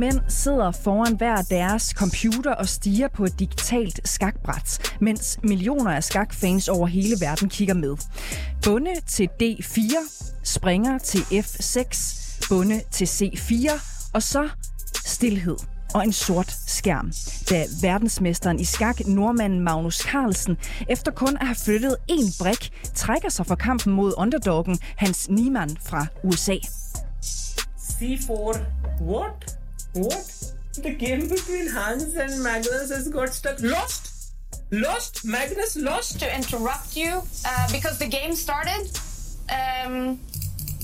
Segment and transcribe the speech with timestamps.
[0.00, 6.04] Mænd sidder foran hver deres computer og stiger på et digitalt skakbræt, mens millioner af
[6.04, 7.96] skakfans over hele verden kigger med.
[8.64, 9.80] Bunde til D4,
[10.44, 13.80] springer til F6, bunde til C4,
[14.14, 14.48] og så
[15.04, 15.56] stillhed
[15.94, 17.12] og en sort skærm,
[17.50, 20.56] da verdensmesteren i skak, nordmanden Magnus Carlsen,
[20.88, 25.76] efter kun at have flyttet en brik, trækker sig fra kampen mod underdoggen Hans Niemann
[25.76, 26.56] fra USA.
[28.00, 28.58] C4.
[29.02, 29.59] What?
[29.94, 30.52] What?
[30.74, 33.60] The game between Hans and Magnus has got stuck.
[33.60, 34.34] Lost?
[34.70, 35.24] Lost?
[35.24, 36.20] Magnus lost?
[36.20, 38.88] to interrupt you uh, because the game started
[39.50, 40.20] um,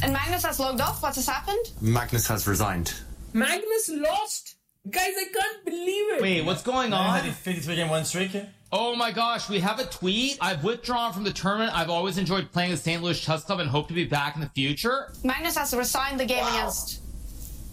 [0.03, 1.03] and Magnus has logged off.
[1.03, 1.73] What has happened?
[1.81, 2.95] Magnus has resigned.
[3.33, 4.57] Magnus lost?
[4.91, 6.23] Guys, I can't believe it.
[6.23, 7.21] Wait, what's going on?
[7.21, 8.31] Had 53 game one streak.
[8.73, 10.39] Oh my gosh, we have a tweet.
[10.41, 11.77] I've withdrawn from the tournament.
[11.77, 13.03] I've always enjoyed playing the St.
[13.03, 15.13] Louis Chess Club and hope to be back in the future.
[15.25, 17.01] Magnus has resigned the game against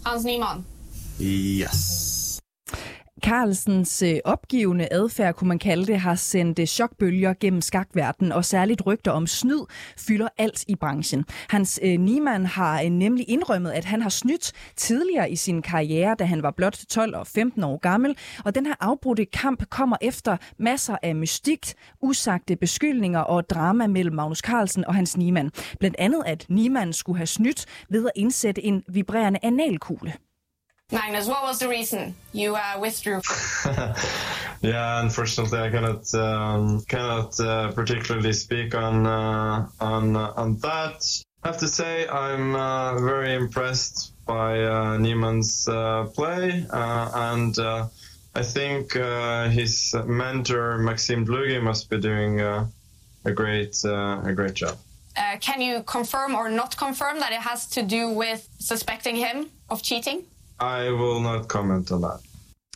[0.06, 0.66] Hans Niemann.
[1.22, 2.24] Yes.
[3.24, 8.46] Carlsens øh, opgivende adfærd, kunne man kalde det, har sendt øh, chokbølger gennem skakverdenen, og
[8.46, 9.60] særligt rygter om snyd
[9.98, 11.26] fylder alt i branchen.
[11.50, 16.16] Hans øh, Niemann har øh, nemlig indrømmet, at han har snydt tidligere i sin karriere,
[16.20, 19.98] da han var blot 12 og 15 år gammel, og den her afbrudte kamp kommer
[20.02, 25.52] efter masser af mystik, usagte beskyldninger og drama mellem Magnus Carlsen og Hans Niemann.
[25.80, 30.14] Blandt andet, at Niemann skulle have snydt ved at indsætte en vibrerende analkugle.
[30.92, 33.22] Magnus, what was the reason you uh, withdrew?
[34.62, 41.04] Yeah, unfortunately, I cannot um, cannot uh, particularly speak on uh, on uh, on that.
[41.44, 47.60] I have to say, I'm uh, very impressed by uh, Niemann's uh, play, uh, and
[47.60, 47.88] uh,
[48.36, 52.66] I think uh, his mentor Maxim Blugi must be doing uh,
[53.26, 54.78] a great uh, a great job.
[55.18, 59.50] Uh, can you confirm or not confirm that it has to do with suspecting him
[59.70, 60.24] of cheating?
[60.60, 62.22] I will not comment on that.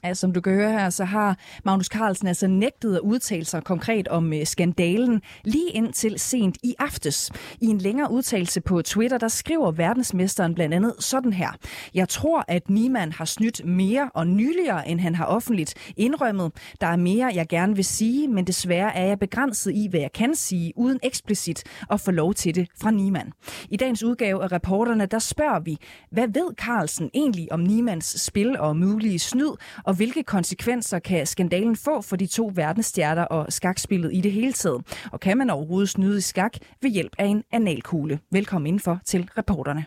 [0.07, 3.63] Altså, som du kan høre her, så har Magnus Carlsen altså nægtet at udtale sig
[3.63, 7.31] konkret om øh, skandalen lige indtil sent i aftes.
[7.61, 11.49] I en længere udtalelse på Twitter, der skriver verdensmesteren blandt andet sådan her.
[11.93, 16.51] Jeg tror, at Niemann har snydt mere og nyligere, end han har offentligt indrømmet.
[16.81, 20.11] Der er mere, jeg gerne vil sige, men desværre er jeg begrænset i, hvad jeg
[20.11, 23.31] kan sige, uden eksplicit at få lov til det fra Niemann.
[23.69, 25.77] I dagens udgave af reporterne, der spørger vi,
[26.11, 29.51] hvad ved Carlsen egentlig om Niemanns spil og mulige snyd,
[29.83, 34.53] og hvilke konsekvenser kan skandalen få for de to verdensstjerner og skakspillet i det hele
[34.53, 35.07] taget?
[35.11, 38.19] Og kan man overhovedet snyde i skak ved hjælp af en analkugle?
[38.31, 39.85] Velkommen indenfor til reporterne.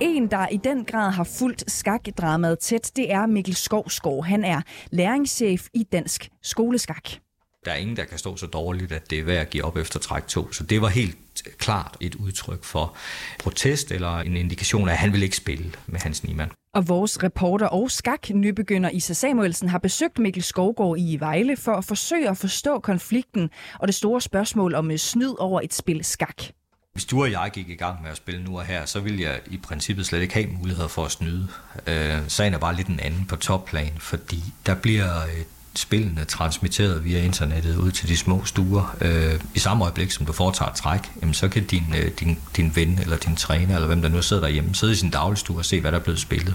[0.00, 4.24] En, der i den grad har fulgt skakdramaet tæt, det er Mikkel Skovsgaard.
[4.24, 7.25] Han er læringschef i Dansk Skoleskak.
[7.66, 9.76] Der er ingen, der kan stå så dårligt, at det er værd at give op
[9.76, 10.52] efter træk 2.
[10.52, 11.16] Så det var helt
[11.58, 12.96] klart et udtryk for
[13.38, 16.50] protest eller en indikation af, at han vil ikke spille med Hans Niemann.
[16.74, 21.84] Og vores reporter og skak-nybegynder Isa Samuelsen har besøgt Mikkel Skovgaard i Vejle for at
[21.84, 26.42] forsøge at forstå konflikten og det store spørgsmål om øh, snyd over et spil skak.
[26.92, 29.22] Hvis du og jeg gik i gang med at spille nu og her, så ville
[29.22, 31.48] jeg i princippet slet ikke have muligheder for at snyde.
[31.86, 35.44] Øh, sagen er bare lidt en anden på topplan, fordi der bliver øh,
[35.78, 38.96] spillene transmitteret via internettet ud til de små stuer.
[39.00, 42.38] Øh, I samme øjeblik, som du foretager et træk, jamen, så kan din, øh, din,
[42.56, 45.58] din ven eller din træner, eller hvem der nu sidder derhjemme, sidde i sin dagligstue
[45.58, 46.54] og se, hvad der er blevet spillet.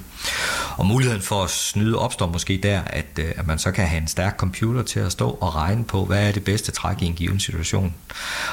[0.78, 4.02] Og muligheden for at snyde opstår måske der, at, øh, at man så kan have
[4.02, 7.06] en stærk computer til at stå og regne på, hvad er det bedste træk i
[7.06, 7.94] en given situation.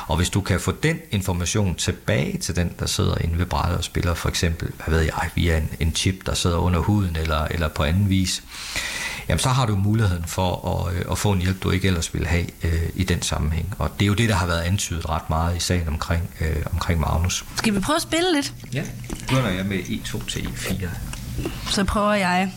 [0.07, 3.79] Og hvis du kan få den information tilbage til den, der sidder inde ved brættet
[3.79, 7.17] og spiller, for eksempel, hvad ved jeg, via en, en chip, der sidder under huden,
[7.17, 8.43] eller, eller på anden vis,
[9.29, 12.15] jamen så har du muligheden for at, øh, at få en hjælp, du ikke ellers
[12.15, 13.75] ville have øh, i den sammenhæng.
[13.79, 16.57] Og det er jo det, der har været antydet ret meget i sagen omkring, øh,
[16.73, 17.45] omkring Magnus.
[17.57, 18.55] Skal vi prøve at spille lidt?
[18.73, 18.83] Ja,
[19.21, 20.89] begynder jeg med E2 til E4.
[21.71, 22.53] Så prøver jeg.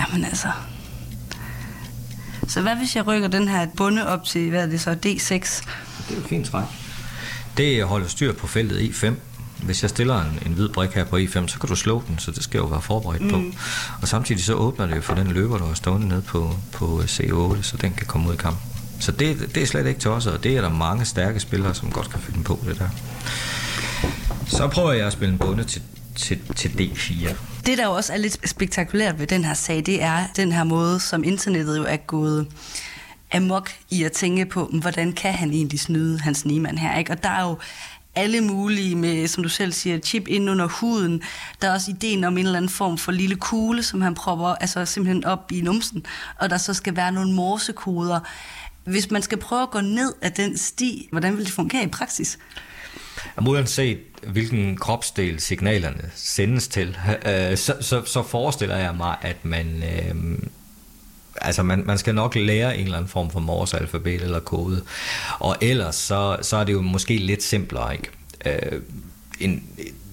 [0.00, 0.48] Jamen altså.
[2.48, 4.98] Så hvad hvis jeg rykker den her bunde op til, hvad er det så, D6?
[6.08, 6.64] Det er jo fint træk.
[7.56, 9.14] Det holder styr på feltet E5.
[9.62, 12.18] Hvis jeg stiller en, en hvid brik her på E5, så kan du slå den,
[12.18, 13.30] så det skal jo være forberedt mm.
[13.30, 13.42] på.
[14.02, 17.00] Og samtidig så åbner det jo for den løber, der er stående nede på, på
[17.00, 18.62] C8, så den kan komme ud i kampen.
[19.00, 21.90] Så det, det er slet ikke tosset, og det er der mange stærke spillere, som
[21.90, 22.88] godt kan finde på det der.
[24.46, 25.82] Så prøver jeg at spille en bunde til,
[26.16, 27.34] til, til D4.
[27.66, 30.64] Det, der jo også er lidt spektakulært ved den her sag, det er den her
[30.64, 32.46] måde, som internettet jo er gået
[33.34, 37.12] amok i at tænke på, hvordan kan han egentlig snyde hans Niemann her, ikke?
[37.12, 37.58] Og der er jo
[38.14, 41.22] alle mulige med, som du selv siger, chip ind under huden.
[41.62, 44.48] Der er også ideen om en eller anden form for lille kugle, som han propper
[44.48, 46.06] altså simpelthen op i numsen,
[46.38, 48.20] og der så skal være nogle morsekoder.
[48.84, 51.88] Hvis man skal prøve at gå ned af den sti, hvordan vil det fungere i
[51.88, 52.38] praksis?
[53.36, 56.96] Jamen, uanset hvilken kropsdel signalerne sendes til,
[57.26, 60.38] øh, så, så, så forestiller jeg mig, at man, øh,
[61.40, 64.82] altså man, man skal nok lære en eller anden form for morsealfabet eller kode.
[65.38, 68.08] Og ellers så, så er det jo måske lidt simplere, ikke?
[68.46, 68.82] Øh,
[69.40, 69.62] en,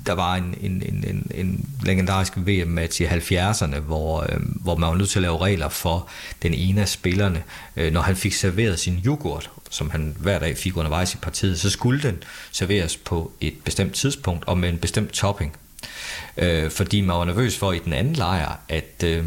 [0.06, 4.90] der var en, en, en, en, en legendarisk VM-match i 70'erne, hvor, øh, hvor man
[4.90, 6.08] var nødt til at lave regler for
[6.44, 7.44] den ene af spillerne.
[7.76, 11.60] Øh, når han fik serveret sin yoghurt, som han hver dag fik undervejs i partiet,
[11.60, 15.56] så skulle den serveres på et bestemt tidspunkt og med en bestemt topping.
[16.38, 19.04] Øh, fordi man var nervøs for i den anden lejr, at...
[19.04, 19.26] Øh,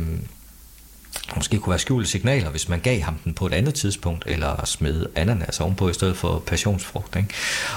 [1.36, 4.64] måske kunne være skjulte signaler, hvis man gav ham den på et andet tidspunkt, eller
[4.64, 7.16] smed ananas ovenpå i stedet for passionsfrugt.
[7.16, 7.28] Ikke?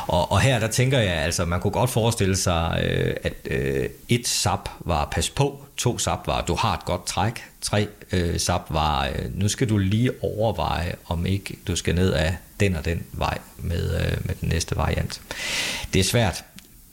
[0.08, 3.90] Og, og her der tænker jeg, altså man kunne godt forestille sig, øh, at øh,
[4.10, 8.40] et sap var pas på, to sap var, du har et godt træk, tre øh,
[8.40, 12.76] sap var, øh, nu skal du lige overveje, om ikke du skal ned af den
[12.76, 15.22] og den vej med, øh, med den næste variant.
[15.94, 16.44] Det er svært.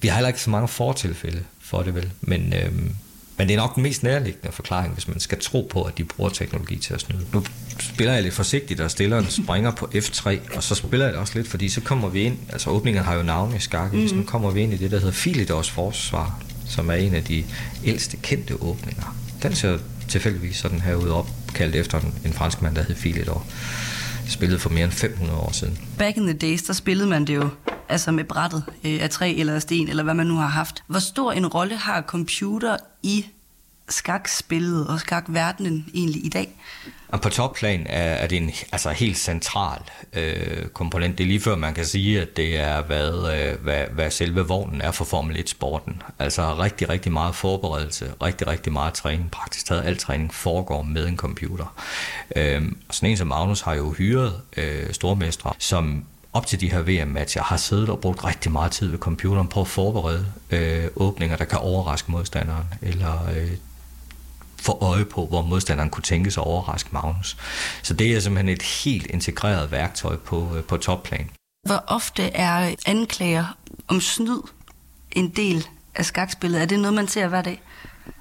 [0.00, 2.52] Vi har heller ikke så mange fortilfælde for det vel, men...
[2.52, 2.72] Øh,
[3.38, 6.04] men det er nok den mest nærliggende forklaring, hvis man skal tro på, at de
[6.04, 7.26] bruger teknologi til at snyde.
[7.32, 7.44] Nu
[7.80, 11.20] spiller jeg lidt forsigtigt, og stiller en springer på F3, og så spiller jeg det
[11.20, 14.08] også lidt, fordi så kommer vi ind, altså åbningen har jo navn i skak, mm.
[14.08, 17.24] så nu kommer vi ind i det, der hedder Philidors forsvar, som er en af
[17.24, 17.44] de
[17.84, 19.16] ældste kendte åbninger.
[19.42, 23.46] Den ser tilfældigvis sådan her ud opkaldt efter en, en fransk mand, der hed Philidor.
[24.28, 25.78] Spillede for mere end 500 år siden.
[25.98, 27.48] Back in the days, der spillede man det jo
[27.88, 30.82] altså med brættet øh, af træ eller af sten, eller hvad man nu har haft.
[30.86, 33.26] Hvor stor en rolle har computer i
[33.88, 36.56] skakspillet og skakverdenen egentlig i dag?
[37.08, 39.80] Og på topplan er, er det en altså helt central
[40.12, 41.18] øh, komponent.
[41.18, 44.40] Det er lige før man kan sige, at det er, hvad, øh, hvad, hvad selve
[44.40, 46.02] vognen er for Formel 1-sporten.
[46.18, 49.30] Altså rigtig, rigtig meget forberedelse, rigtig, rigtig meget træning.
[49.30, 51.84] Praktisk taget al træning foregår med en computer.
[52.36, 56.82] Øh, sådan en som Magnus har jo hyret øh, stormestre, som op til de her
[56.82, 61.36] VM-matcher har siddet og brugt rigtig meget tid ved computeren på at forberede øh, åbninger,
[61.36, 63.50] der kan overraske modstanderen, eller øh,
[64.56, 67.36] få øje på, hvor modstanderen kunne tænke sig at overraske Magnus.
[67.82, 71.30] Så det er simpelthen et helt integreret værktøj på, øh, på topplan.
[71.66, 73.56] Hvor ofte er anklager
[73.88, 74.40] om snyd
[75.12, 76.62] en del af skakspillet?
[76.62, 77.62] Er det noget, man ser hver dag?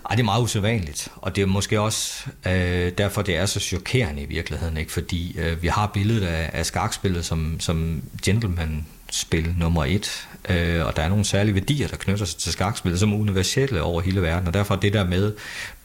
[0.10, 3.60] Ej, det er meget usædvanligt, og det er måske også øh, derfor, det er så
[3.60, 4.92] chokerende i virkeligheden, ikke?
[4.92, 10.86] fordi øh, vi har billedet af, af skakspillet som, som gentleman spil nummer et, øh,
[10.86, 14.22] og der er nogle særlige værdier, der knytter sig til skakspillet som universelle over hele
[14.22, 15.34] verden, og derfor er det der med,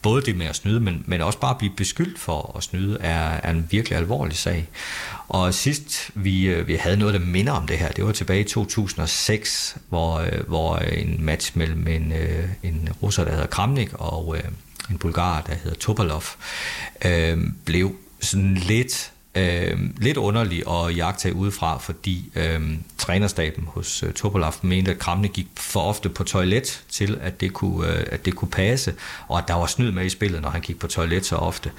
[0.01, 2.97] både det med at snyde, men, men også bare at blive beskyldt for at snyde,
[2.99, 4.69] er, er en virkelig alvorlig sag.
[5.27, 8.39] Og sidst vi, øh, vi havde noget, der minder om det her, det var tilbage
[8.39, 13.89] i 2006, hvor, øh, hvor en match mellem en, øh, en russer, der hedder Kramnik,
[13.93, 14.37] og
[14.89, 16.23] en bulgar, der hedder Topalov,
[17.05, 22.61] øh, blev sådan lidt øh, lidt underlig at jagtage udefra, fordi øh,
[22.97, 27.53] trænerstaben hos øh, Topolaf mente, at Kramne gik for ofte på toilet til, at det,
[27.53, 28.93] kunne, øh, at det kunne passe,
[29.27, 31.71] og at der var snyd med i spillet, når han gik på toilet så ofte.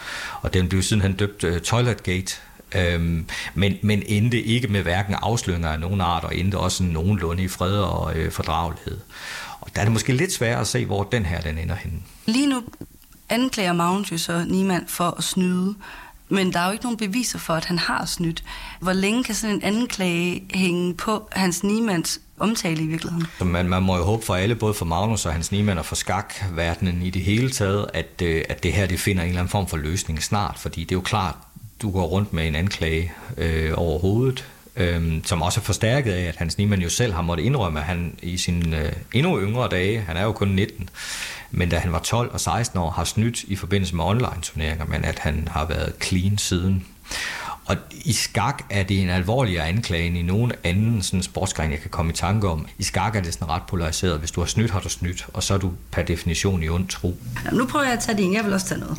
[0.42, 2.36] Og den blev siden han døbt øh, Toiletgate,
[2.76, 7.42] Øhm, men, men endte ikke med hverken afsløringer af nogen art, og endte også nogenlunde
[7.42, 8.98] i fred og øh, fordragelighed.
[9.60, 11.98] Og der er det måske lidt sværere at se, hvor den her den ender henne.
[12.26, 12.62] Lige nu
[13.28, 15.74] anklager Magnus jo så Niemann for at snyde.
[16.34, 18.44] Men der er jo ikke nogen beviser for, at han har snydt.
[18.80, 23.26] Hvor længe kan sådan en anden klage hænge på hans Niemands omtale i virkeligheden?
[23.40, 25.94] Man, man må jo håbe for alle, både for Magnus og hans Niemann og for
[25.94, 29.50] skakverdenen i det hele taget, at, øh, at det her det finder en eller anden
[29.50, 30.58] form for løsning snart.
[30.58, 31.34] Fordi det er jo klart,
[31.82, 34.44] du går rundt med en anklage øh, over hovedet,
[34.76, 37.86] øh, som også er forstærket af, at Hans Niemann jo selv har måttet indrømme, at
[37.86, 40.88] han i sine øh, endnu yngre dage, han er jo kun 19,
[41.54, 45.04] men da han var 12 og 16 år, har snydt i forbindelse med online-turneringer, men
[45.04, 46.86] at han har været clean siden.
[47.66, 51.80] Og i skak er det en alvorligere anklage end i nogen anden sådan sportsgren, jeg
[51.80, 52.66] kan komme i tanke om.
[52.78, 54.18] I skak er det sådan ret polariseret.
[54.18, 56.88] Hvis du har snydt, har du snydt, og så er du per definition i ond
[56.88, 57.16] tro.
[57.44, 58.34] Jamen, nu prøver jeg at tage din.
[58.34, 58.98] Jeg vil også tage noget.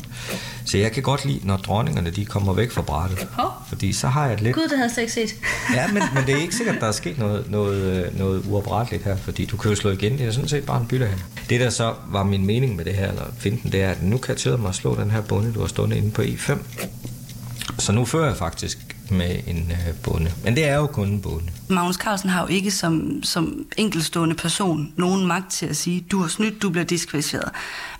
[0.64, 3.28] Så jeg kan godt lide, når dronningerne de kommer væk fra brættet.
[3.68, 4.54] Fordi så har jeg et lidt...
[4.54, 5.34] Gud, det havde jeg ikke set.
[5.76, 9.16] ja, men, men det er ikke sikkert, der er sket noget, noget, noget uopretteligt her,
[9.16, 10.18] fordi du kan jo slå igen.
[10.18, 11.16] Det er sådan set bare en bytte her.
[11.50, 14.18] Det, der så var min mening med det her, eller finden, det er, at nu
[14.18, 16.58] kan jeg tillade mig at slå den her bunde, du har stående inde på E5.
[17.78, 18.78] Så nu fører jeg faktisk
[19.10, 20.32] med en øh, bonde.
[20.44, 21.52] Men det er jo kun en bonde.
[21.68, 26.20] Magnus Carlsen har jo ikke som, som enkeltstående person nogen magt til at sige, du
[26.20, 27.50] har snydt, du bliver diskvalificeret.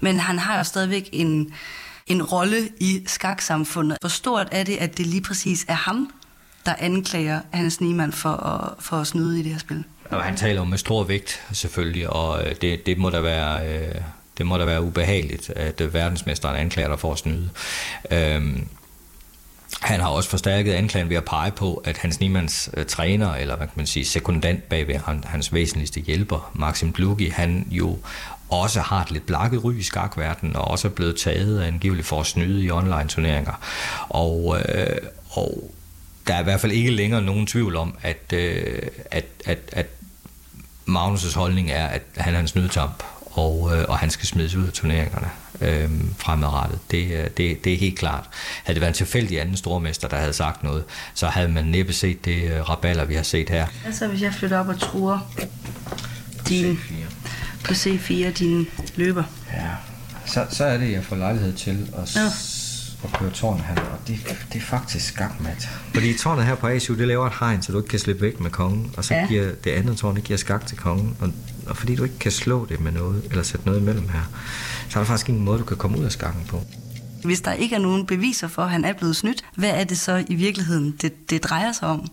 [0.00, 1.52] Men han har jo stadigvæk en,
[2.06, 3.99] en rolle i skaksamfundet.
[4.00, 6.11] Hvor stort er det, at det lige præcis er ham,
[6.66, 9.85] der anklager Hans Niemann for at, for at snyde i det her spil?
[10.11, 13.68] Og han taler jo med stor vægt, selvfølgelig, og øh, det, det må da være...
[13.68, 13.94] Øh,
[14.38, 17.50] det må da være ubehageligt, at øh, verdensmesteren anklager dig for at snyde.
[18.11, 18.68] Øhm,
[19.80, 23.56] han har også forstærket anklagen ved at pege på, at hans Niemanns øh, træner, eller
[23.56, 27.99] hvad kan man sige, sekundant bagved han, hans væsentligste hjælper, Maxim Blugi, han jo
[28.50, 32.21] også har et lidt blakket ry i skakverdenen, og også er blevet taget angiveligt for
[32.21, 33.52] at snyde i online-turneringer.
[34.09, 34.97] Og, øh,
[35.30, 35.71] og
[36.26, 39.87] der er i hvert fald ikke længere nogen tvivl om, at, øh, at, at, at
[40.88, 43.02] Magnus' holdning er, at han er en snydetamp,
[43.33, 46.78] og, øh, og han skal smides ud af turneringerne øh, fremadrettet.
[46.90, 48.28] Det, øh, det, det er helt klart.
[48.64, 50.84] Havde det været en tilfældig anden stormester, der havde sagt noget,
[51.14, 53.66] så havde man næppe set det øh, raballer, vi har set her.
[53.86, 55.18] Altså hvis jeg flytter op og truer
[56.48, 56.78] din,
[57.64, 59.25] på C4, din løber.
[59.52, 59.70] Ja,
[60.26, 62.26] så, så er det, jeg får lejlighed til at, ja.
[63.04, 65.68] at køre tårn her, og det, det er faktisk skakmat.
[65.94, 68.40] Fordi tårnet her på ASU, det laver et hegn, så du ikke kan slippe væk
[68.40, 69.26] med kongen, og så ja.
[69.26, 71.32] giver det andet tårn, det giver skak til kongen, og,
[71.66, 74.30] og fordi du ikke kan slå det med noget, eller sætte noget imellem her,
[74.88, 76.60] så er der faktisk ingen måde, du kan komme ud af skakken på.
[77.24, 79.98] Hvis der ikke er nogen beviser for, at han er blevet snydt, hvad er det
[79.98, 82.10] så i virkeligheden, det, det drejer sig om?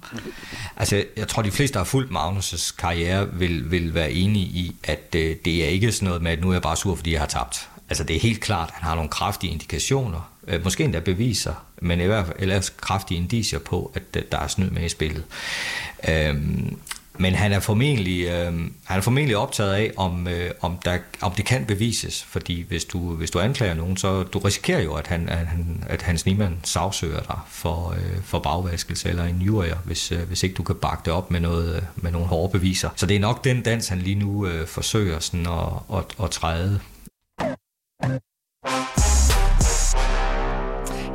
[0.77, 4.75] Altså, jeg tror, de fleste, der har fulgt Magnus' karriere, vil, vil være enige i,
[4.83, 7.11] at øh, det er ikke sådan noget med, at nu er jeg bare sur, fordi
[7.11, 7.69] jeg har tabt.
[7.89, 11.53] Altså, det er helt klart, at han har nogle kraftige indikationer, øh, måske endda beviser,
[11.81, 14.89] men i hvert fald ellers kraftige indicier på, at øh, der er snyd med i
[14.89, 15.23] spillet.
[16.09, 16.77] Øhm,
[17.19, 18.53] men han er formentlig, øh,
[18.83, 22.85] han er formentlig optaget af, om, øh, om, der, om det kan bevises, fordi hvis
[22.85, 26.25] du, hvis du anklager nogen, så du risikerer jo, at, han, at, han, at Hans
[26.25, 30.63] Niemann sagsøger dig for, øh, for bagvaskelse eller en jurier, hvis, øh, hvis ikke du
[30.63, 32.89] kan bakke det op med, noget, øh, med nogle hårde beviser.
[32.95, 36.31] Så det er nok den dans, han lige nu øh, forsøger sådan at, at, at
[36.31, 36.79] træde.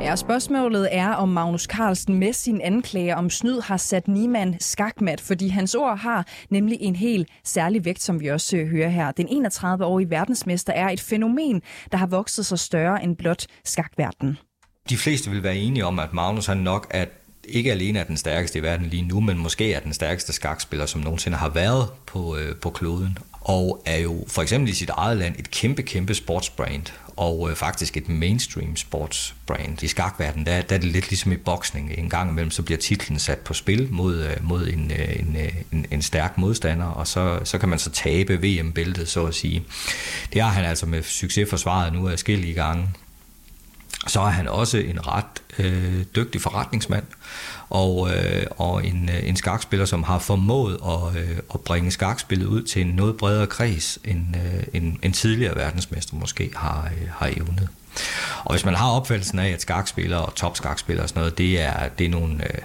[0.09, 5.21] Ja, spørgsmålet er, om Magnus Carlsen med sin anklager om snyd har sat Niemann skakmat,
[5.21, 9.11] fordi hans ord har nemlig en helt særlig vægt, som vi også øh, hører her.
[9.11, 11.61] Den 31-årige verdensmester er et fænomen,
[11.91, 14.37] der har vokset sig større end blot skakverden.
[14.89, 17.05] De fleste vil være enige om, at Magnus han nok er
[17.47, 20.85] ikke alene er den stærkeste i verden lige nu, men måske er den stærkeste skakspiller,
[20.85, 23.17] som nogensinde har været på, øh, på kloden.
[23.41, 26.83] Og er jo for eksempel i sit eget land et kæmpe, kæmpe sportsbrand
[27.19, 29.83] og øh, faktisk et mainstream sportsbrand.
[29.83, 31.91] I skakverdenen, der, der er det lidt ligesom i boksning.
[31.97, 35.35] En gang imellem, så bliver titlen sat på spil mod, øh, mod en, øh, en,
[35.35, 39.35] øh, en, en stærk modstander, og så, så kan man så tabe VM-bæltet, så at
[39.35, 39.63] sige.
[40.33, 42.87] Det har han altså med succes forsvaret nu af skille gange.
[44.07, 45.25] Så er han også en ret
[45.59, 47.03] øh, dygtig forretningsmand,
[47.69, 52.45] og, øh, og en, øh, en skakspiller, som har formået at, øh, at bringe skakspillet
[52.45, 57.07] ud til en noget bredere kreds, end øh, en, en tidligere verdensmester måske har, øh,
[57.11, 57.69] har evnet.
[58.43, 61.89] Og hvis man har opfattelsen af, at skakspillere og topskakspillere og sådan noget, det er,
[61.89, 62.59] det er nogle, øh,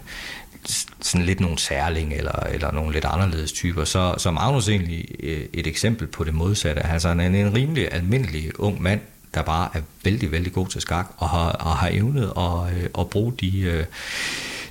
[1.01, 5.07] sådan lidt nogle særling eller, eller nogle lidt anderledes typer, så, så er Magnus egentlig
[5.21, 6.87] øh, et eksempel på det modsatte.
[6.87, 9.01] Altså han er en rimelig almindelig ung mand,
[9.35, 12.89] der bare er vældig, vældig god til skak og har, og har evnet at, øh,
[12.99, 13.85] at bruge de, øh,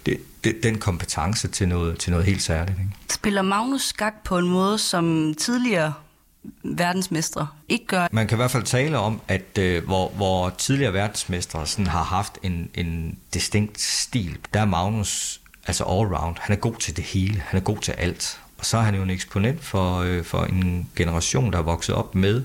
[0.05, 2.79] det, det, den kompetence til noget, til noget helt særligt.
[2.79, 2.91] Ikke?
[3.10, 5.93] Spiller Magnus skak på en måde, som tidligere
[6.63, 8.08] verdensmestre ikke gør?
[8.12, 12.03] Man kan i hvert fald tale om, at øh, hvor, hvor tidligere verdensmestre sådan har
[12.03, 16.36] haft en, en distinkt stil, der er Magnus altså all-round.
[16.39, 17.43] Han er god til det hele.
[17.48, 18.39] Han er god til alt.
[18.58, 21.96] Og så er han jo en eksponent for, øh, for en generation, der er vokset
[21.96, 22.43] op med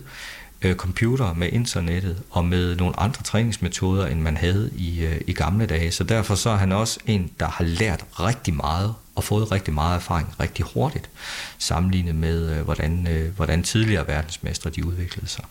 [0.63, 5.33] øh, computer, med internettet og med nogle andre træningsmetoder, end man havde i, øh, i
[5.33, 5.91] gamle dage.
[5.91, 9.75] Så derfor så er han også en, der har lært rigtig meget og fået rigtig
[9.75, 11.11] meget erfaring rigtig hurtigt,
[11.59, 15.45] sammenlignet med, øh, hvordan, øh, hvordan tidligere verdensmestre de udviklede sig.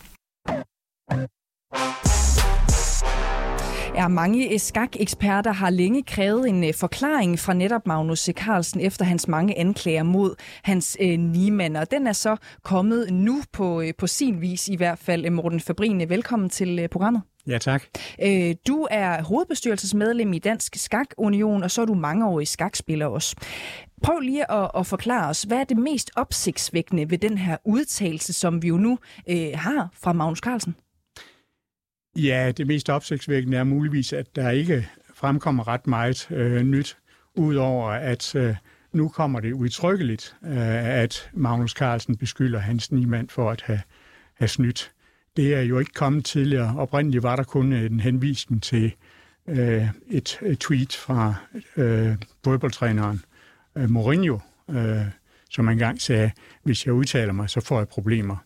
[3.98, 9.28] Ja, mange skakeksperter har længe krævet en øh, forklaring fra netop Magnus Carlsen efter hans
[9.28, 11.76] mange anklager mod hans øh, Niemann.
[11.76, 15.30] Og den er så kommet nu på, øh, på sin vis i hvert fald.
[15.30, 17.22] Morten Fabrine, velkommen til øh, programmet.
[17.46, 17.82] Ja, tak.
[18.22, 23.36] Øh, du er hovedbestyrelsesmedlem i Dansk Skak Union, og så er du mangeårig skakspiller også.
[24.02, 28.32] Prøv lige at, at forklare os, hvad er det mest opsigtsvækkende ved den her udtalelse,
[28.32, 28.98] som vi jo nu
[29.30, 30.74] øh, har fra Magnus Carlsen?
[32.22, 36.96] Ja, det mest opsigtsvækkende er muligvis, at der ikke fremkommer ret meget øh, nyt,
[37.34, 38.54] udover at øh,
[38.92, 40.56] nu kommer det udtrykkeligt, øh,
[40.86, 43.80] at Magnus Carlsen beskylder Hans Niemann for at have,
[44.34, 44.92] have snydt.
[45.36, 46.74] Det er jo ikke kommet tidligere.
[46.78, 48.92] Oprindeligt var der kun en henvisning til
[49.48, 51.34] øh, et, et tweet fra
[51.76, 53.22] øh, fodboldtræneren
[53.76, 54.38] øh, Mourinho,
[54.70, 54.96] øh,
[55.50, 56.30] som engang sagde,
[56.62, 58.36] hvis jeg udtaler mig, så får jeg problemer.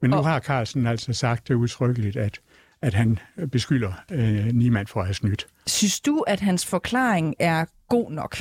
[0.00, 2.40] Men nu Og- har Carlsen altså sagt det udtrykkeligt, at,
[2.82, 3.18] at han
[3.52, 5.46] beskylder øh, Niemann for at have snydt.
[5.66, 8.36] Synes du, at hans forklaring er god nok?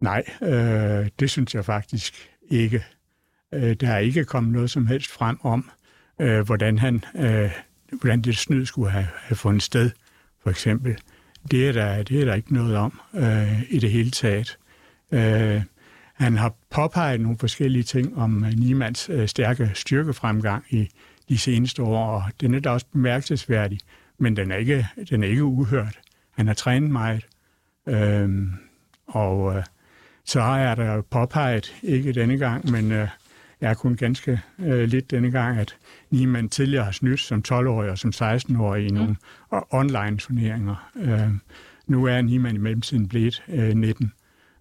[0.00, 2.84] Nej, øh, det synes jeg faktisk ikke.
[3.54, 5.70] Øh, der er ikke kommet noget som helst frem om,
[6.20, 7.50] øh, hvordan, han, øh,
[7.92, 9.90] hvordan det snyd skulle have, have fundet sted,
[10.42, 10.98] for eksempel.
[11.50, 14.58] Det er der, det er der ikke noget om øh, i det hele taget.
[15.12, 15.62] Øh,
[16.14, 20.88] han har påpeget nogle forskellige ting om øh, Niemands øh, stærke styrkefremgang i
[21.28, 23.78] de seneste år, og den er da også bemærkelsesværdig,
[24.18, 25.98] men den er ikke, den er ikke uhørt.
[26.30, 27.26] Han har trænet meget,
[27.86, 28.28] øh,
[29.06, 29.64] og øh,
[30.24, 33.08] så har jeg da påpeget, ikke denne gang, men øh,
[33.60, 35.76] jeg er kun ganske øh, lidt denne gang, at
[36.10, 39.16] Niemann tidligere har snydt som 12-årig og som 16-årig i nogle
[39.52, 39.58] mm.
[39.70, 40.90] online-turneringer.
[40.96, 41.30] Øh,
[41.86, 44.12] nu er Niemann i mellemtiden blevet øh, 19.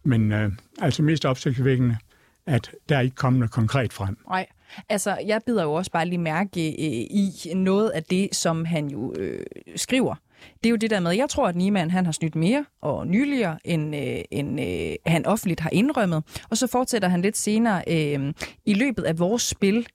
[0.03, 0.51] Men øh,
[0.81, 1.97] altså mest opsigtsvækkende,
[2.45, 4.17] at der er ikke kommet noget konkret frem.
[4.29, 4.45] Nej,
[4.89, 8.87] altså jeg bider jo også bare lige mærke øh, i noget af det, som han
[8.87, 10.15] jo øh, skriver.
[10.63, 13.07] Det er jo det der med, jeg tror, at Niemann han har snydt mere og
[13.07, 16.23] nyligere, end, øh, end øh, han offentligt har indrømmet.
[16.49, 18.33] Og så fortsætter han lidt senere øh,
[18.65, 19.87] i løbet af vores spil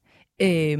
[0.42, 0.78] øh,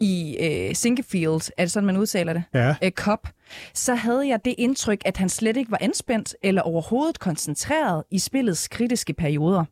[0.00, 2.42] i øh, Sinkefield, er det sådan, man udtaler det?
[2.54, 2.74] Ja.
[2.82, 3.28] øh, Cup,
[3.74, 8.18] så havde jeg det indtryk, at han slet ikke var anspændt eller overhovedet koncentreret i
[8.18, 9.64] spillets kritiske perioder.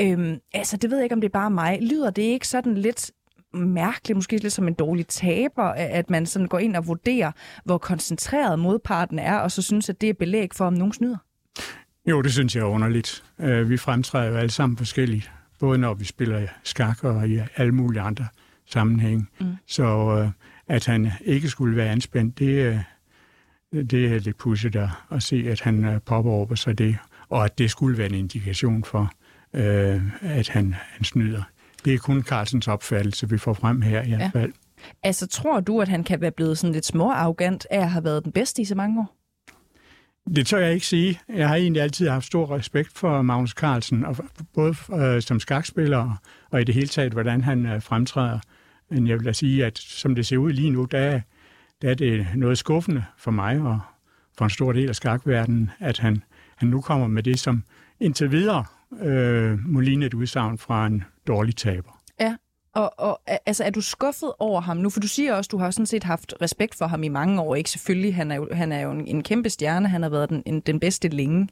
[0.00, 1.78] Øhm, altså, det ved jeg ikke, om det er bare mig.
[1.82, 3.10] Lyder det ikke sådan lidt
[3.54, 7.32] mærkeligt, måske lidt som en dårlig taber, at man sådan går ind og vurderer,
[7.64, 11.16] hvor koncentreret modparten er, og så synes, at det er belæg for, om nogen snyder?
[12.06, 13.24] Jo, det synes jeg er underligt.
[13.40, 17.72] Øh, Vi fremtræder jo alle sammen forskelligt, både når vi spiller skak og i alle
[17.72, 18.26] mulige andre
[18.66, 19.26] sammenhænge.
[19.40, 19.46] Mm.
[19.66, 19.84] Så
[20.18, 20.30] øh,
[20.68, 22.78] at han ikke skulle være anspændt, det, øh,
[23.84, 26.96] det er lidt pudsigt at, at se, at han øh, påberåber sig det,
[27.28, 29.12] og at det skulle være en indikation for,
[29.54, 31.42] øh, at han, han snyder.
[31.84, 34.30] Det er kun Carlsens opfattelse, vi får frem her i hvert Ja.
[34.40, 34.52] fald.
[35.02, 38.24] Altså, tror du, at han kan være blevet sådan lidt småarrogant af at have været
[38.24, 39.16] den bedste i så mange år?
[40.36, 41.20] Det tør jeg ikke sige.
[41.34, 44.16] Jeg har egentlig altid haft stor respekt for Magnus Carlsen, og
[44.54, 46.16] både øh, som skakspiller
[46.50, 48.38] og, i det hele taget, hvordan han øh, fremtræder.
[48.90, 51.20] Men jeg vil da sige, at som det ser ud lige nu, der, er-
[51.82, 53.80] der er det noget skuffende for mig og
[54.38, 56.22] for en stor del af skakverdenen, at han,
[56.56, 57.62] han nu kommer med det, som
[58.00, 58.64] indtil videre
[59.02, 62.02] øh, må ligne et udsagn fra en dårlig taber.
[62.20, 62.36] Ja,
[62.74, 64.90] og, og altså, er du skuffet over ham nu?
[64.90, 67.54] For du siger også, du har sådan set haft respekt for ham i mange år,
[67.54, 67.70] ikke?
[67.70, 70.42] Selvfølgelig, han er jo, han er jo en, en kæmpe stjerne, han har været den,
[70.46, 71.48] en, den bedste længe.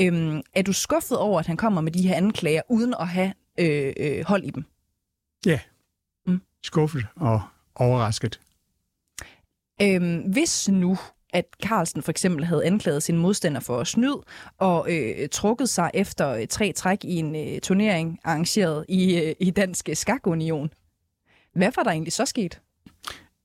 [0.00, 3.32] Øhm, er du skuffet over, at han kommer med de her anklager, uden at have
[3.60, 4.64] øh, øh, hold i dem?
[5.46, 5.60] Ja,
[6.26, 6.40] Mm.
[6.62, 7.42] skuffet og
[7.74, 8.40] overrasket.
[9.82, 10.98] Øhm, hvis nu,
[11.32, 14.14] at Carlsen for eksempel havde anklaget sin modstander for snyd
[14.58, 19.34] og øh, trukket sig efter øh, tre træk i en øh, turnering arrangeret i, øh,
[19.40, 20.70] i Dansk Skakunion,
[21.54, 22.60] hvad var der egentlig så sket?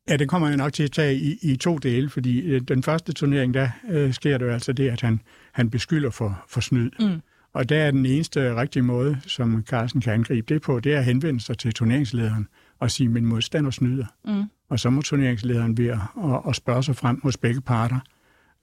[0.09, 2.83] Ja, det kommer jeg nok til at tage i, i to dele, fordi øh, den
[2.83, 5.21] første turnering, der øh, sker det jo altså det, at han,
[5.51, 6.91] han beskylder for, for snyd.
[6.99, 7.21] Mm.
[7.53, 10.97] Og der er den eneste rigtige måde, som Carlsen kan angribe det på, det er
[10.97, 12.47] at henvende sig til turneringslederen
[12.79, 14.05] og sige, min modstander snyder.
[14.25, 14.43] Mm.
[14.69, 17.99] Og så må turneringslederen ved at, at, at spørge sig frem hos begge parter,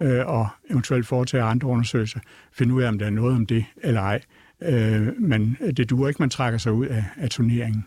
[0.02, 2.20] øh, og eventuelt foretage andre undersøgelser,
[2.52, 4.20] finde ud af, om der er noget om det eller ej.
[4.62, 7.84] Øh, men det duer ikke, man trækker sig ud af, af turneringen.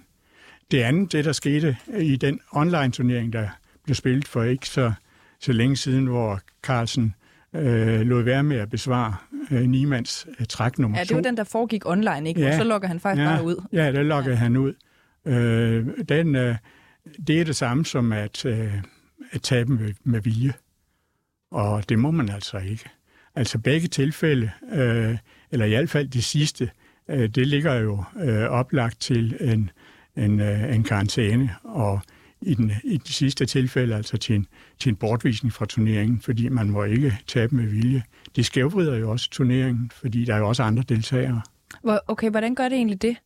[0.71, 3.47] Det andet, det der skete i den online-turnering, der
[3.83, 4.93] blev spillet for ikke så,
[5.39, 7.13] så længe siden, hvor Carlsen
[7.55, 9.15] øh, lod være med at besvare
[9.51, 11.15] øh, Niemands øh, træk nummer Ja, det to.
[11.15, 12.41] var den, der foregik online, ikke?
[12.41, 12.47] Ja.
[12.47, 13.63] Og så logger han faktisk ja, bare ud.
[13.73, 14.37] Ja, der logger ja.
[14.37, 14.73] han ud.
[15.25, 16.55] Øh, den, øh,
[17.27, 18.73] det er det samme som at, øh,
[19.31, 20.53] at tabe med, med vilje.
[21.51, 22.89] Og det må man altså ikke.
[23.35, 25.17] Altså begge tilfælde, øh,
[25.51, 26.69] eller i hvert fald det sidste,
[27.09, 29.69] øh, det ligger jo øh, oplagt til en,
[30.17, 32.01] en, øh, en karantæne, og
[32.41, 34.47] i, den, i det sidste tilfælde altså til en,
[34.79, 38.03] til en bortvisning fra turneringen, fordi man må ikke tabe med vilje.
[38.35, 41.41] Det skævvrider jo også turneringen, fordi der er jo også andre deltagere.
[41.81, 43.17] Hvor, okay, hvordan gør det egentlig det?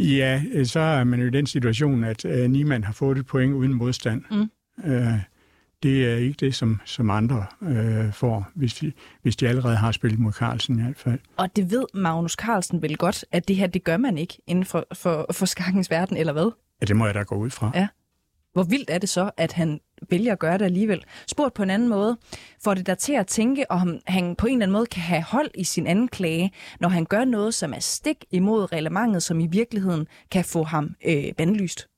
[0.00, 3.26] Ja, øh, så er man jo i den situation, at øh, Niemann har fået et
[3.26, 4.22] point uden modstand.
[4.30, 4.50] Mm.
[4.90, 5.12] Øh,
[5.82, 9.92] det er ikke det, som, som andre øh, får, hvis de, hvis de allerede har
[9.92, 11.18] spillet mod Carlsen i hvert fald.
[11.36, 14.64] Og det ved Magnus Carlsen vel godt, at det her, det gør man ikke inden
[14.64, 16.50] for, for, for skakkens verden, eller hvad?
[16.80, 17.70] Ja, det må jeg da gå ud fra.
[17.74, 17.88] Ja.
[18.52, 21.04] Hvor vildt er det så, at han vælger at gøre det alligevel?
[21.26, 22.18] Spurgt på en anden måde,
[22.64, 25.22] får det der til at tænke, om han på en eller anden måde kan have
[25.22, 29.40] hold i sin anden klage, når han gør noget, som er stik imod reglementet, som
[29.40, 31.88] i virkeligheden kan få ham øh, bandlyst?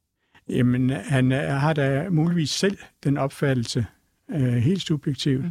[0.48, 3.86] Jamen, han øh, har da muligvis selv den opfattelse,
[4.30, 5.50] øh, helt subjektivt, mm.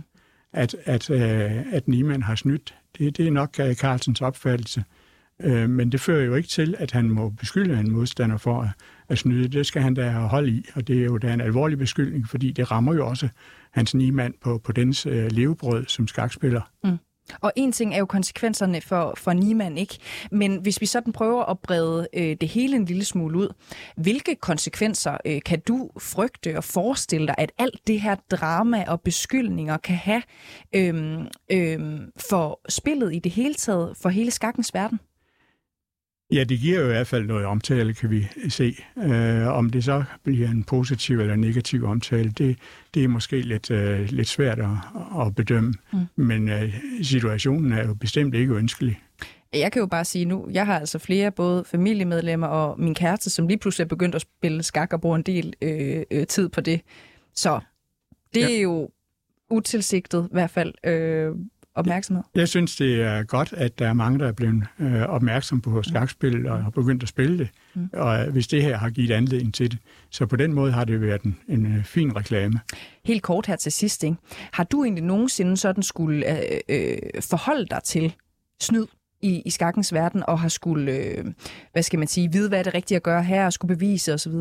[0.54, 2.76] at, at, øh, at Niemann har snydt.
[2.98, 4.80] Det, det er nok øh, Carlsens opfattelse.
[4.80, 5.01] Øh,
[5.43, 8.69] Øh, men det fører jo ikke til, at han må beskylde en modstander for at,
[9.10, 9.47] at snyde.
[9.47, 12.27] Det skal han da have hold i, og det er jo da en alvorlig beskyldning,
[12.30, 13.30] fordi det rammer jo også
[13.71, 16.62] hans Niemann på, på dens øh, levebrød som skakspiller.
[16.84, 16.97] Mm.
[17.41, 19.97] Og en ting er jo konsekvenserne for, for Niemann, ikke?
[20.32, 23.49] Men hvis vi sådan prøver at brede øh, det hele en lille smule ud,
[23.97, 29.01] hvilke konsekvenser øh, kan du frygte og forestille dig, at alt det her drama og
[29.01, 30.21] beskyldninger kan have
[30.75, 31.19] øh,
[31.51, 31.99] øh,
[32.30, 34.99] for spillet i det hele taget, for hele skakkens verden?
[36.32, 38.76] Ja, det giver jo i hvert fald noget omtale, kan vi se.
[38.98, 42.58] Øh, om det så bliver en positiv eller negativ omtale, det,
[42.94, 44.70] det er måske lidt, øh, lidt svært at,
[45.22, 45.74] at bedømme.
[45.94, 46.00] Mm.
[46.15, 49.00] Men øh, situationen er jo bestemt ikke ønskelig.
[49.54, 53.30] Jeg kan jo bare sige nu, jeg har altså flere både familiemedlemmer og min kæreste,
[53.30, 56.50] som lige pludselig er begyndt at spille skak og bruger en del øh, øh, tid
[56.50, 56.82] på det.
[57.36, 57.60] Så
[58.34, 58.58] det ja.
[58.58, 58.89] er jo
[59.50, 60.74] utilsigtet i hvert fald.
[60.86, 61.36] Øh,
[61.75, 62.23] opmærksomhed?
[62.36, 65.84] Jeg synes, det er godt, at der er mange, der er blevet øh, opmærksom på
[65.84, 67.49] skakspil og har begyndt at spille det.
[67.73, 67.89] Mm.
[67.93, 69.79] Og hvis det her har givet anledning til det.
[70.10, 72.60] Så på den måde har det været en, en øh, fin reklame.
[73.05, 74.03] Helt kort her til sidst.
[74.03, 74.17] Ikke?
[74.53, 78.15] Har du egentlig nogensinde sådan skulle øh, øh, forholde dig til
[78.62, 78.86] snyd
[79.21, 81.25] i, i skakkens verden, og har skulle, øh,
[81.71, 84.13] hvad skal man sige, vide, hvad er det rigtige at gøre her, og skulle bevise
[84.13, 84.34] osv.?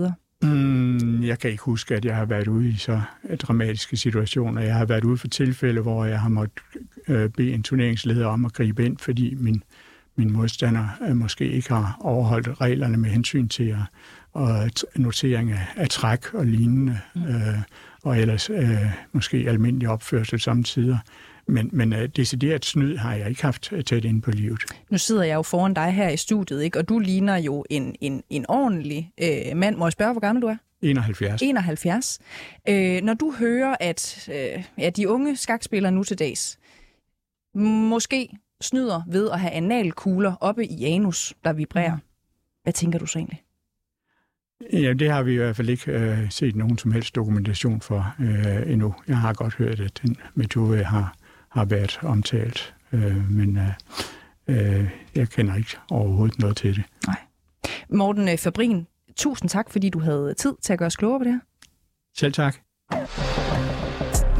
[0.42, 3.00] Mm, jeg kan ikke huske, at jeg har været ude i så
[3.38, 4.62] dramatiske situationer.
[4.62, 6.62] Jeg har været ude for tilfælde, hvor jeg har måttet
[7.10, 9.62] øh, bede en turneringsleder om at gribe ind, fordi min,
[10.16, 13.78] min modstander øh, måske ikke har overholdt reglerne med hensyn til at,
[14.32, 17.22] og notering af, af træk og lignende, mm.
[17.22, 17.58] øh,
[18.02, 18.78] og ellers øh,
[19.12, 20.98] måske almindelig opførsel samtidig.
[21.46, 24.60] Men, men uh, decideret snyd har jeg ikke haft tæt ind på livet.
[24.90, 26.78] Nu sidder jeg jo foran dig her i studiet, ikke?
[26.78, 29.76] og du ligner jo en, en, en ordentlig øh, mand.
[29.76, 30.56] Må jeg spørge, hvor gammel du er?
[30.82, 31.42] 71.
[31.42, 32.18] 71.
[32.68, 36.58] Øh, når du hører, at øh, ja, de unge skakspillere nu til dags
[37.54, 38.28] måske
[38.60, 42.02] snyder ved at have analkugler oppe i anus, der vibrerer, mm.
[42.62, 43.42] hvad tænker du så egentlig?
[44.72, 48.14] Ja, det har vi i hvert fald ikke øh, set nogen som helst dokumentation for
[48.20, 48.94] øh, endnu.
[49.08, 51.16] Jeg har godt hørt, at den metode har
[51.50, 52.74] har været omtalt.
[52.92, 53.72] Øh, men øh,
[54.48, 56.84] øh, jeg kender ikke overhovedet noget til det.
[57.06, 57.16] Nej.
[57.88, 58.86] Morten øh, Fabrin,
[59.16, 61.40] tusind tak, fordi du havde tid til at gøre os klogere på det her.
[62.16, 62.56] Selv tak.